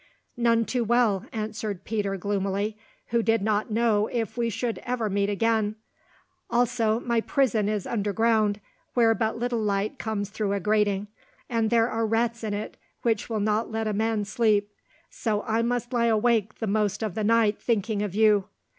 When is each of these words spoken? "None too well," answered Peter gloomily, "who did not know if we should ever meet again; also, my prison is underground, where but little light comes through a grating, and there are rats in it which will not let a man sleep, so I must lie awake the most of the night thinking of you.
"None 0.35 0.65
too 0.65 0.83
well," 0.83 1.25
answered 1.31 1.83
Peter 1.83 2.17
gloomily, 2.17 2.75
"who 3.09 3.21
did 3.21 3.43
not 3.43 3.69
know 3.69 4.07
if 4.07 4.35
we 4.35 4.49
should 4.49 4.79
ever 4.79 5.11
meet 5.11 5.29
again; 5.29 5.75
also, 6.49 6.99
my 6.99 7.21
prison 7.21 7.69
is 7.69 7.85
underground, 7.85 8.59
where 8.95 9.13
but 9.13 9.37
little 9.37 9.61
light 9.61 9.99
comes 9.99 10.31
through 10.31 10.53
a 10.53 10.59
grating, 10.59 11.07
and 11.51 11.69
there 11.69 11.87
are 11.87 12.07
rats 12.07 12.43
in 12.43 12.55
it 12.55 12.77
which 13.03 13.29
will 13.29 13.39
not 13.39 13.69
let 13.71 13.87
a 13.87 13.93
man 13.93 14.25
sleep, 14.25 14.71
so 15.11 15.43
I 15.43 15.61
must 15.61 15.93
lie 15.93 16.05
awake 16.07 16.55
the 16.55 16.65
most 16.65 17.03
of 17.03 17.13
the 17.13 17.23
night 17.23 17.61
thinking 17.61 18.01
of 18.01 18.15
you. 18.15 18.45